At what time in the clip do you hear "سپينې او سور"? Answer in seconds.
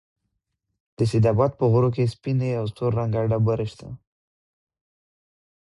2.13-2.91